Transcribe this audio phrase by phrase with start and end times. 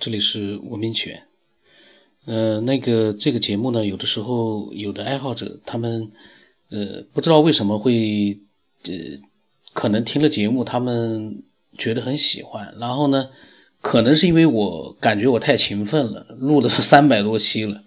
[0.00, 1.24] 这里是文明犬。
[2.24, 6.08] 呃，那个这个节目呢，有的时候有的爱好者他们
[6.70, 8.38] 呃不知道为什么会
[8.84, 8.92] 呃
[9.72, 11.42] 可能听了节目他们
[11.76, 13.28] 觉得很喜欢，然后呢，
[13.80, 17.82] 可能是因为我感觉我太勤奋了，录的是三百多期了，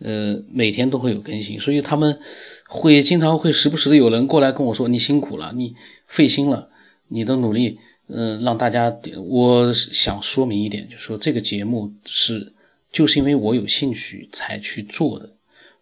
[0.00, 2.20] 呃，每天都会有更新，所以他们
[2.68, 5.74] 会经常会时不时的有人过来跟我说：“你辛苦了，你
[6.06, 6.68] 费心了，
[7.08, 7.78] 你的努力。”
[8.08, 12.52] 嗯，让大家，我想说明一点，就是说这个节目是，
[12.90, 15.30] 就是因为我有兴趣才去做的。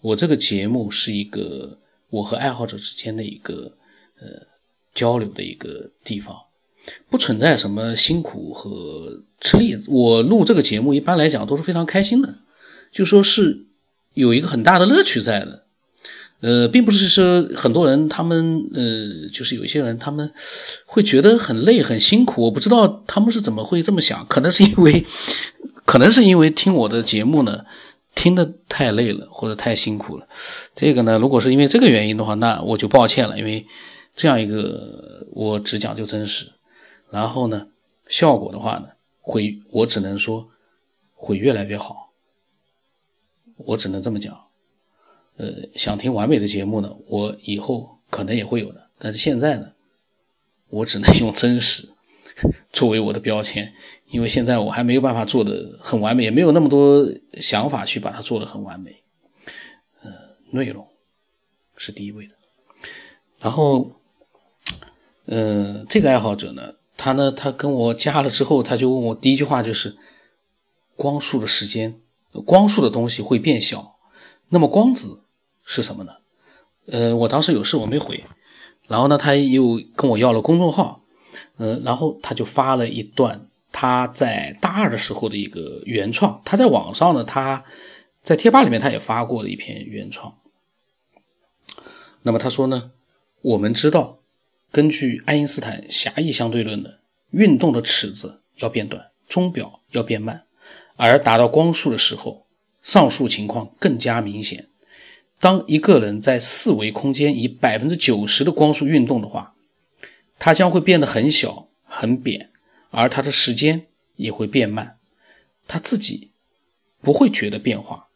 [0.01, 1.79] 我这个节目是一个
[2.11, 3.73] 我和爱好者之间的一个
[4.21, 4.47] 呃
[4.95, 6.37] 交流的一个地方，
[7.09, 9.77] 不存在什么辛苦和吃力。
[9.87, 12.39] 我录这个节目一般来讲都是非常开心的，
[12.91, 13.67] 就说是
[14.15, 15.66] 有一个很大的乐趣在的。
[16.41, 20.31] 呃，并不是说很多人他们呃，就是有一些人他们
[20.85, 25.05] 会觉得很累很辛苦，我不知道他们是怎么会这么想，可能是因为，
[25.87, 27.65] 可能是因为听我的节目呢
[28.15, 30.29] 听得太累了或者太辛苦了。
[30.75, 33.67] 这个呢，如果是因为这个原因的话，那我就抱歉了，因为
[34.15, 36.53] 这样一个我只讲究真实，
[37.11, 37.67] 然后呢，
[38.09, 38.89] 效果的话呢，
[39.21, 40.49] 会我只能说
[41.15, 42.13] 会越来越好，
[43.57, 44.46] 我只能这么讲。
[45.37, 49.73] 呃，想听完美的节目呢，我以后可能也会有的，但是现在呢，
[50.69, 51.91] 我只能用真实
[52.73, 53.73] 作为我的标签，
[54.09, 59.03] 因为现在我还没有办法做的很完美，也没有那么多想法去把它做的很完美。
[60.03, 60.11] 呃，
[60.53, 60.89] 内容
[61.77, 62.35] 是第一位的。
[63.39, 63.93] 然后，
[65.27, 69.97] 呃，这个爱好者呢，他呢，他跟我加了之后，他就问我第一句话就是：
[70.97, 72.01] 光束的时间，
[72.47, 73.99] 光束的东西会变小，
[74.49, 75.25] 那么光子。
[75.67, 76.13] 是什么呢？
[76.87, 78.23] 呃，我当时有事我没回，
[78.87, 81.03] 然后呢，他又跟我要了公众号，
[81.57, 87.65] 呃，然后他就发了一段他在大二的时候的一个原创，他在网上呢，他
[88.23, 90.39] 在贴吧里面他也发过的一篇原创。
[92.23, 92.93] 那么他说呢，
[93.43, 94.21] 我们知道，
[94.71, 100.45] 根据爱因斯坦狭义相对论的运动的尺子要变短，钟表要变慢，
[100.95, 102.47] 而达到光速的时候，
[102.83, 104.69] 上述情况更加明显。
[105.39, 109.55] 当一个人在四维空间以百分之九十的光速运动的话，
[110.39, 112.51] 他将会变得很小、很扁，
[112.91, 113.87] 而他的时间
[114.17, 114.99] 也会变慢，
[115.69, 116.33] 他自己
[117.01, 118.09] 不会觉得变化。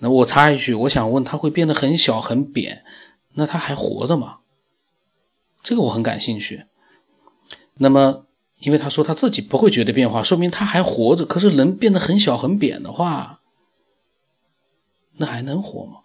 [0.00, 2.84] 那我插一句，我想问，他会变得很小、很扁，
[3.34, 4.38] 那他还活着吗？
[5.62, 6.64] 这个我很感兴趣。
[7.78, 8.26] 那么，
[8.60, 11.24] 因为他说他自己不会觉得变化，说明他还活着。
[11.24, 13.37] 可是人变得很小、很扁的话，
[15.18, 16.00] 那还能活吗？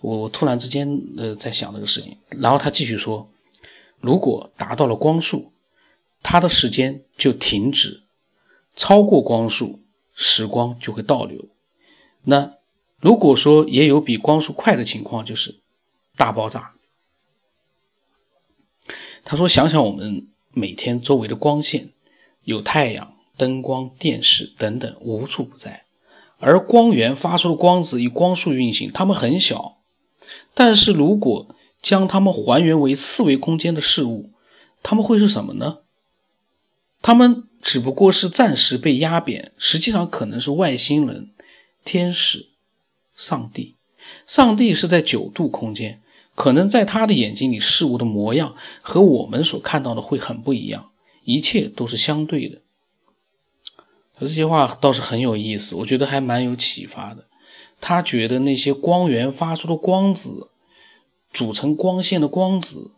[0.00, 3.28] 我我突然之间呃在想这个事情，然后他继续说，
[4.00, 5.52] 如果达到了光速，
[6.22, 8.04] 它的时间就停止，
[8.76, 9.80] 超过光速，
[10.14, 11.48] 时光就会倒流。
[12.22, 12.54] 那
[13.00, 15.60] 如果说也有比光速快的情况，就是
[16.16, 16.74] 大爆炸。
[19.24, 21.90] 他说，想想我们每天周围的光线，
[22.44, 25.84] 有太阳、灯光、电视等等，无处不在。
[26.44, 29.78] 而光源发出的光子以光速运行，它们很小，
[30.54, 34.30] 但是如果将它们还原为四维空间的事物，
[34.82, 35.78] 它们会是什么呢？
[37.00, 41.30] 它们只不过是暂时被压扁，实际上可能是外星人、
[41.84, 42.48] 天使、
[43.14, 43.76] 上帝。
[44.26, 46.00] 上帝是在九度空间，
[46.34, 50.90] 可能在他的眼睛里，事物的模样和我们所看到的会很不一样，
[51.22, 52.61] 一切都是相对的。
[54.22, 57.26] 这些话倒是很有意思，我觉得还蛮有启发的。
[57.80, 60.48] 他觉得那些光源发出的光子，
[61.32, 62.92] 组成光线的光子，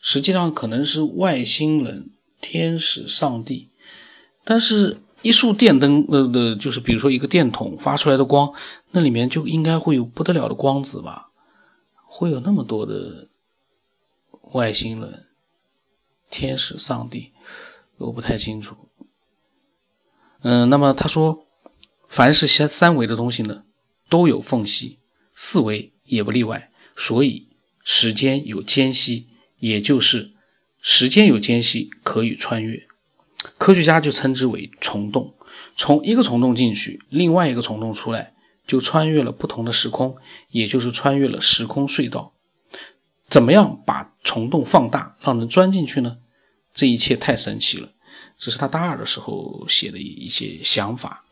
[0.00, 3.70] 实际上可能是外星人、天使、上帝。
[4.42, 8.52] 但是，一束电灯，呃的，就是比如说一个电筒发出来的光，
[8.90, 11.30] 那里面就应该会有不得了的光子吧？
[12.04, 13.28] 会有那么多的
[14.52, 15.26] 外星人、
[16.30, 17.32] 天使、上帝，
[17.96, 18.76] 我不太清楚。
[20.46, 21.46] 嗯，那么他说，
[22.06, 23.62] 凡是三三维的东西呢，
[24.10, 24.98] 都有缝隙，
[25.34, 26.70] 四维也不例外。
[26.94, 27.48] 所以
[27.82, 30.32] 时间有间隙，也就是
[30.82, 32.86] 时间有间隙可以穿越。
[33.56, 35.34] 科学家就称之为虫洞。
[35.78, 38.34] 从一个虫洞进去，另外一个虫洞出来，
[38.66, 40.14] 就穿越了不同的时空，
[40.50, 42.34] 也就是穿越了时空隧道。
[43.30, 46.18] 怎么样把虫洞放大，让人钻进去呢？
[46.74, 47.93] 这一切太神奇了。
[48.36, 51.24] 这是他大二的时候写的一些想法，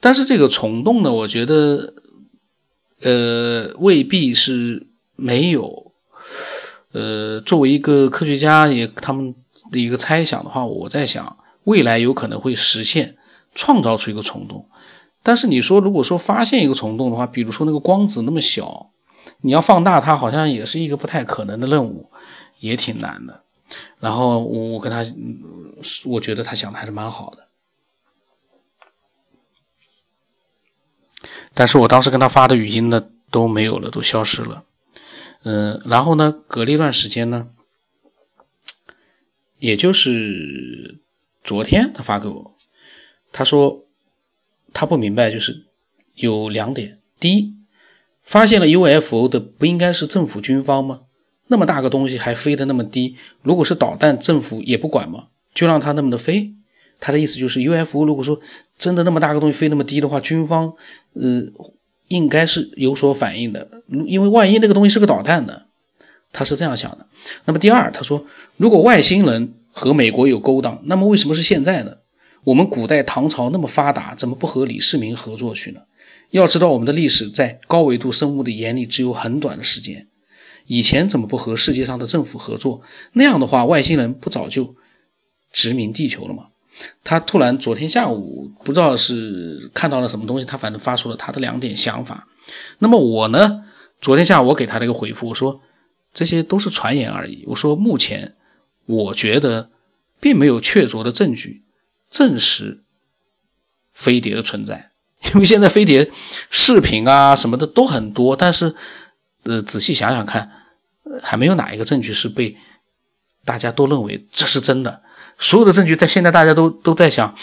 [0.00, 1.94] 但是这个虫洞呢，我觉得，
[3.02, 4.86] 呃，未必是
[5.16, 5.92] 没有，
[6.92, 9.34] 呃，作为一个科学家也他们
[9.70, 13.16] 的一个猜想的话，我在想，未来有可能会实现
[13.54, 14.66] 创造出一个虫洞。
[15.22, 18.90] 但是你说，如果说发现一个虫洞的话，比如说那个光子那么小，
[19.42, 22.10] 你要放大它，好像也是一个不太可能的任务，
[22.60, 23.42] 也挺难的。
[23.98, 25.04] 然后我我跟他，
[26.04, 27.48] 我觉得他想的还是蛮好的。
[31.52, 34.64] 但是我当时跟他发的语音呢都没有了，都消失了。
[35.42, 37.48] 嗯，然后呢，隔了一段时间呢，
[39.58, 41.00] 也就是
[41.42, 42.56] 昨天他发给我，
[43.32, 43.86] 他说
[44.72, 45.66] 他不明白，就是
[46.14, 47.54] 有两点：第一，
[48.22, 51.02] 发现了 UFO 的不应该是政府军方吗？
[51.50, 55.24] 那么大个东西还飞得那么低，如果是导弹，政府也不管吗？
[55.52, 56.52] 就让它那么的飞？
[57.00, 58.38] 他的意思就是 UFO 如果说
[58.78, 60.72] 真的那么大个东西飞那么低的话，军方
[61.14, 61.42] 呃
[62.06, 63.66] 应该是有所反应的，
[64.06, 65.62] 因为万一那个东西是个导弹呢？
[66.32, 67.06] 他是这样想的。
[67.46, 68.24] 那么第二，他说
[68.56, 71.96] 如果外星人和美国有勾当，那么为什么是现在呢？
[72.44, 75.80] 我们古代唐朝那么发达，怎么不和李世民合作去呢？
[76.30, 80.06] 要知道我们的历史在高维度生物的眼里只有很短的时间。
[80.70, 82.80] 以前怎么不和世界上的政府合作？
[83.14, 84.76] 那样的话，外星人不早就
[85.50, 86.46] 殖民地球了吗？
[87.02, 92.28] 他突然昨天下午不知道是看到了什么东西，他反正发出了他的两点想法。
[92.78, 93.64] 那么我呢，
[94.00, 95.60] 昨天下午我给他了一个回复，我说
[96.14, 97.42] 这些都是传言而已。
[97.48, 98.36] 我说目前
[98.86, 99.70] 我觉得
[100.20, 101.64] 并没有确凿的证据
[102.08, 102.84] 证实
[103.92, 104.92] 飞碟的存在，
[105.34, 106.08] 因为现在飞碟
[106.48, 108.76] 视频啊什么的都很多，但是
[109.42, 110.58] 呃仔细想想看。
[111.22, 112.56] 还没有哪一个证据是被
[113.44, 115.00] 大家都认为这是真的。
[115.38, 117.34] 所有的证据在现在大家都都在想，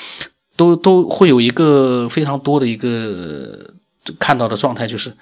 [0.55, 3.73] 都都会有一个非常多的一个
[4.19, 5.17] 看到的状态，就是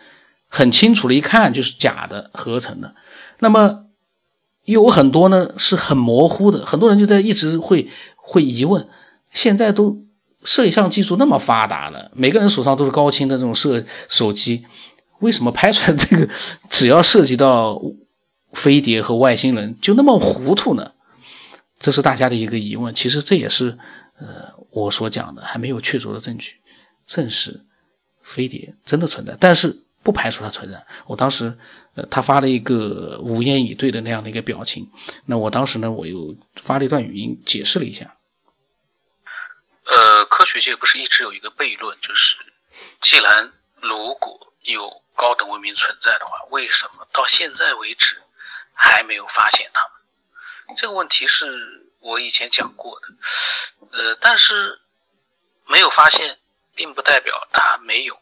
[0.49, 2.93] 很清楚的一看就是假的合成的。
[3.39, 3.85] 那么
[4.65, 8.85] 有很多呢是很模糊的，很多人就在一直会会疑问：
[9.31, 10.03] 现在都
[10.43, 14.65] 摄像技术那么发达了，每个人手上都是高清的这种摄手机，
[15.19, 16.27] 为什么拍出来这个
[16.69, 17.81] 只要涉及到？
[18.55, 20.93] 飞碟和外星人就那么糊涂呢？
[21.77, 22.95] 这是大家的一个疑问。
[22.95, 23.77] 其实这也是，
[24.17, 26.55] 呃，我所讲的还没有确凿的证据
[27.05, 27.65] 证实
[28.23, 30.83] 飞碟真的存在，但是不排除它存在。
[31.05, 31.55] 我当时，
[31.95, 34.89] 呃，他发了一个无言以对的那样的一个表情。
[35.25, 38.15] 那我当时呢，我又发了一段语音解释了一下。
[39.85, 42.37] 呃，科学界不是一直有一个悖论，就是
[43.03, 48.21] 既然如果有高等文明存在的话，为什么到现在为止？
[48.75, 53.07] 还没有发现他们，这个问题是我以前讲过的，
[53.91, 54.81] 呃，但是
[55.65, 56.37] 没有发现，
[56.75, 58.19] 并不代表它没有，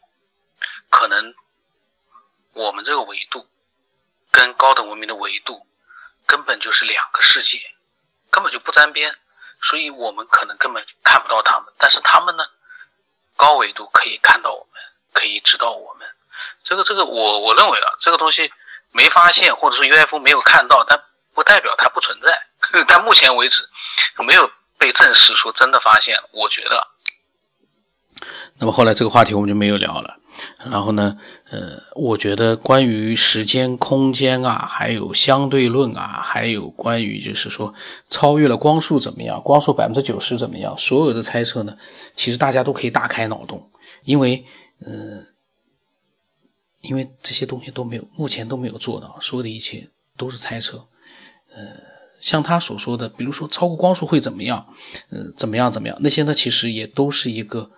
[0.92, 1.34] 可能
[2.54, 3.50] 我们这个维度
[4.32, 5.66] 跟高等文明的维度
[6.28, 7.60] 根本就是两个世界，
[8.30, 9.16] 根本就不沾边，
[9.64, 12.46] 所以我们可能根本看不到他们，但是他们呢，
[13.36, 14.82] 高维度可以看到我们，
[15.14, 16.08] 可以知道我们，
[16.64, 18.54] 这个这个我我认为啊，这个东西。
[18.94, 20.98] 没发现，或者说 UFO 没有看到，但
[21.34, 22.38] 不代表它不存在。
[22.88, 23.56] 但目前为止，
[24.26, 26.16] 没有被证实说真的发现。
[26.32, 26.88] 我觉得。
[28.58, 30.16] 那么后来这个话题我们就没有聊了。
[30.72, 31.18] 然后呢，
[31.50, 37.74] 呃，我觉得关于时间、空间啊，还有相对论啊，还有关于就是说
[38.10, 41.76] 超越了光速怎么样，光速百分之九十怎么样，所有的猜测呢，
[42.16, 43.72] 其实大家都可以大开脑洞，
[44.04, 44.46] 因为，
[44.86, 45.28] 嗯。
[46.84, 50.86] 因为这些东西都没有，目前都没有做到，所有的一切都是猜测。
[51.56, 51.78] 呃，
[52.20, 54.68] 像他所说的，比如说超过光速会怎么样，
[55.10, 57.72] 呃，怎么样怎么样，那些呢，其实也都是一个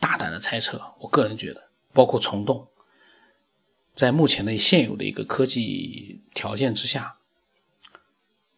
[0.00, 0.82] 大胆的猜测。
[0.98, 2.66] 我个人觉得，包括虫洞，
[3.94, 7.18] 在目前的现有的一个科技条件之下，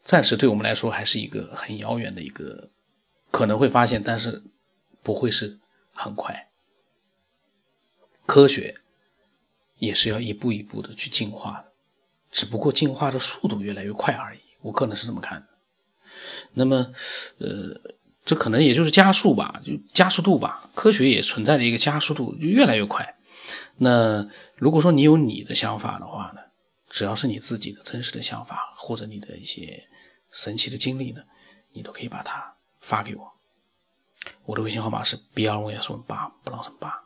[0.03, 2.71] 暂时对我们来说还是一个很遥远的一个
[3.31, 4.43] 可能会发现，但是
[5.03, 5.61] 不会是
[5.93, 6.49] 很快。
[8.25, 8.79] 科学。
[9.83, 11.73] 也是要一步一步的去进化的，
[12.31, 14.39] 只不过进化的速度越来越快而已。
[14.61, 15.49] 我个人是这么看的。
[16.53, 16.77] 那么，
[17.39, 17.81] 呃，
[18.25, 20.71] 这可能也就是加速吧，就加速度吧。
[20.77, 23.17] 科学也存在着一个加速度，就越来越快。
[23.79, 24.25] 那
[24.55, 26.41] 如果说你有你的想法的话呢，
[26.89, 29.83] 只要是你自己的真实的想法，或者你的一些
[30.31, 31.23] 神奇的经历呢，
[31.73, 33.33] 你都可以把它发给我。
[34.45, 37.03] 我的微信号码是 b 二五幺四八不浪什八。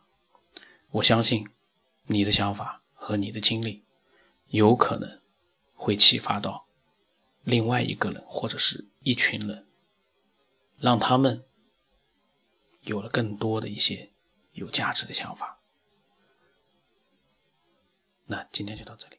[0.90, 1.48] 我相信。
[2.06, 3.84] 你的想法和你的经历，
[4.48, 5.20] 有可能
[5.74, 6.66] 会启发到
[7.42, 9.66] 另外一个人或者是一群人，
[10.78, 11.44] 让他们
[12.82, 14.12] 有了更多的一些
[14.52, 15.60] 有价值的想法。
[18.26, 19.18] 那今天就到这里。